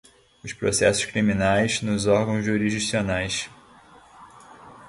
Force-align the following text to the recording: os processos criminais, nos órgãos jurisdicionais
os 0.43 0.51
processos 0.51 1.05
criminais, 1.05 1.79
nos 1.83 2.07
órgãos 2.07 2.43
jurisdicionais 2.43 3.47